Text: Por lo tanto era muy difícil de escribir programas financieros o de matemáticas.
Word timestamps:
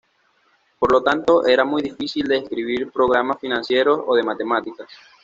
Por 0.79 0.91
lo 0.91 1.03
tanto 1.03 1.45
era 1.45 1.63
muy 1.63 1.83
difícil 1.83 2.27
de 2.27 2.37
escribir 2.39 2.91
programas 2.91 3.39
financieros 3.39 4.01
o 4.03 4.15
de 4.15 4.23
matemáticas. 4.23 4.87